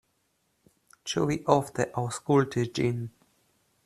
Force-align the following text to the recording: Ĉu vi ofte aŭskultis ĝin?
Ĉu 1.11 1.25
vi 1.31 1.37
ofte 1.55 1.85
aŭskultis 2.05 2.73
ĝin? 2.81 3.05